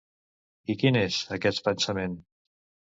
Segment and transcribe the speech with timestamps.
[0.73, 2.21] I quin és, aquest pensament?